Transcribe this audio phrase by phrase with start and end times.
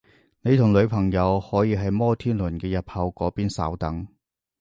[0.41, 4.07] 你同女朋友可以喺摩天輪嘅入口嗰邊稍等